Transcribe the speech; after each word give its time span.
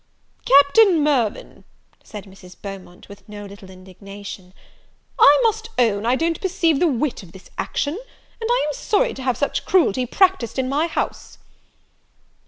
"Captain 0.45 1.03
Mirvan," 1.03 1.63
said 2.03 2.23
Mrs. 2.23 2.55
Beaumont, 2.59 3.07
with 3.07 3.29
no 3.29 3.45
little 3.45 3.69
indignation, 3.69 4.51
"I 5.19 5.39
must 5.43 5.69
own 5.77 6.07
I 6.07 6.15
don't 6.15 6.41
perceive 6.41 6.79
the 6.79 6.87
wit 6.87 7.21
of 7.21 7.33
this 7.33 7.51
action; 7.59 7.93
and 7.93 8.49
I 8.49 8.65
am 8.67 8.73
sorry 8.73 9.13
to 9.13 9.21
have 9.21 9.37
such 9.37 9.63
cruelty 9.63 10.07
practised 10.07 10.57
in 10.57 10.67
my 10.67 10.87
house." 10.87 11.37